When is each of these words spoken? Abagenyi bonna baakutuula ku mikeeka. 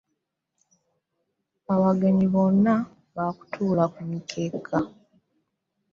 Abagenyi 1.73 2.25
bonna 2.33 2.73
baakutuula 3.15 3.83
ku 3.93 4.01
mikeeka. 4.11 4.77